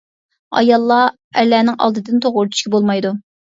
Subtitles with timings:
[0.61, 3.17] ئاياللار ئەرلەرنىڭ ئالدىدىن توغرا ئۆتۈشكە بولمايدۇ.